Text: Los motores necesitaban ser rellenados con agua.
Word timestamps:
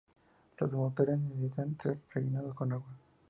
Los 0.57 0.73
motores 0.73 1.19
necesitaban 1.19 1.77
ser 1.79 1.99
rellenados 2.11 2.55
con 2.55 2.73
agua. 2.73 2.91